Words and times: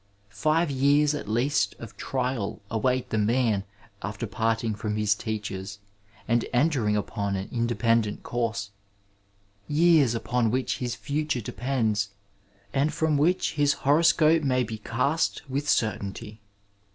Five 0.29 0.71
years, 0.71 1.13
at 1.13 1.29
least, 1.29 1.75
of 1.77 1.95
tiial 1.95 2.59
await 2.71 3.11
the 3.11 3.19
man 3.19 3.65
after 4.01 4.25
parting 4.25 4.73
from 4.73 4.95
his 4.95 5.13
teachers, 5.13 5.77
and 6.27 6.43
en&ering 6.51 6.95
upon 6.97 7.35
an 7.35 7.47
independent 7.51 8.23
course— 8.23 8.71
^years 9.69 10.15
upon 10.15 10.49
which 10.49 10.79
his 10.79 10.95
future 10.95 11.39
depends, 11.41 12.09
and 12.73 12.91
from 12.91 13.15
which 13.15 13.51
his 13.53 13.73
horoscope 13.85 14.41
may 14.41 14.63
be 14.63 14.79
cast 14.79 15.47
with 15.47 15.65
oertainty. 15.65 16.39